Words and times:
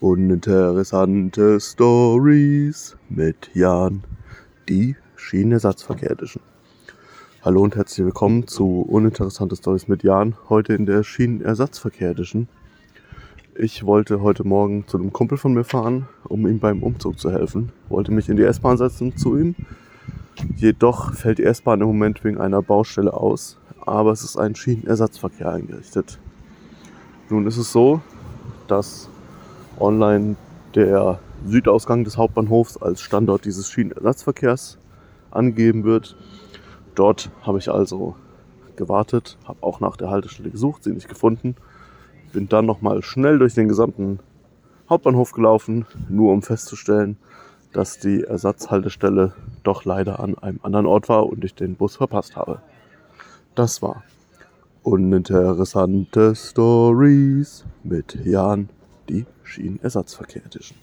Uninteressante 0.00 1.60
Stories 1.60 2.96
mit 3.10 3.50
Jan, 3.52 4.02
die 4.66 4.96
Schienenersatzverkehr 5.14 6.12
Edition. 6.12 6.42
Hallo 7.42 7.60
und 7.60 7.76
herzlich 7.76 8.06
willkommen 8.06 8.46
zu 8.46 8.80
Uninteressante 8.80 9.56
Stories 9.56 9.88
mit 9.88 10.02
Jan, 10.02 10.36
heute 10.48 10.72
in 10.72 10.86
der 10.86 11.02
Schienenersatzverkehr 11.02 12.12
Edition. 12.12 12.48
Ich 13.54 13.84
wollte 13.84 14.22
heute 14.22 14.42
Morgen 14.42 14.86
zu 14.86 14.96
einem 14.96 15.12
Kumpel 15.12 15.36
von 15.36 15.52
mir 15.52 15.64
fahren, 15.64 16.08
um 16.24 16.46
ihm 16.46 16.60
beim 16.60 16.82
Umzug 16.82 17.20
zu 17.20 17.30
helfen. 17.30 17.70
Wollte 17.90 18.10
mich 18.10 18.30
in 18.30 18.38
die 18.38 18.44
S-Bahn 18.44 18.78
setzen 18.78 19.18
zu 19.18 19.36
ihm. 19.36 19.54
Jedoch 20.56 21.12
fällt 21.12 21.36
die 21.36 21.44
S-Bahn 21.44 21.82
im 21.82 21.88
Moment 21.88 22.24
wegen 22.24 22.40
einer 22.40 22.62
Baustelle 22.62 23.12
aus, 23.12 23.58
aber 23.82 24.12
es 24.12 24.24
ist 24.24 24.38
ein 24.38 24.54
Schienenersatzverkehr 24.54 25.52
eingerichtet. 25.52 26.18
Nun 27.28 27.46
ist 27.46 27.58
es 27.58 27.70
so, 27.70 28.00
dass 28.66 29.10
online 29.80 30.36
der 30.74 31.18
Südausgang 31.46 32.04
des 32.04 32.16
Hauptbahnhofs 32.16 32.76
als 32.76 33.00
Standort 33.00 33.44
dieses 33.44 33.70
Schienenersatzverkehrs 33.70 34.78
angegeben 35.30 35.84
wird. 35.84 36.16
Dort 36.94 37.30
habe 37.42 37.58
ich 37.58 37.70
also 37.70 38.16
gewartet, 38.76 39.38
habe 39.44 39.62
auch 39.62 39.80
nach 39.80 39.96
der 39.96 40.10
Haltestelle 40.10 40.50
gesucht, 40.50 40.84
sie 40.84 40.92
nicht 40.92 41.08
gefunden. 41.08 41.56
Bin 42.32 42.48
dann 42.48 42.66
nochmal 42.66 43.02
schnell 43.02 43.38
durch 43.38 43.54
den 43.54 43.68
gesamten 43.68 44.20
Hauptbahnhof 44.88 45.32
gelaufen, 45.32 45.86
nur 46.08 46.32
um 46.32 46.42
festzustellen, 46.42 47.16
dass 47.72 47.98
die 47.98 48.24
Ersatzhaltestelle 48.24 49.34
doch 49.62 49.84
leider 49.84 50.20
an 50.20 50.36
einem 50.38 50.60
anderen 50.62 50.86
Ort 50.86 51.08
war 51.08 51.26
und 51.26 51.44
ich 51.44 51.54
den 51.54 51.76
Bus 51.76 51.96
verpasst 51.96 52.36
habe. 52.36 52.60
Das 53.54 53.82
war 53.82 54.02
uninteressante 54.82 56.34
Stories 56.34 57.64
mit 57.84 58.24
Jan 58.24 58.68
die 59.10 59.26
Schienenersatzverkehr 59.42 60.44
Edition. 60.46 60.78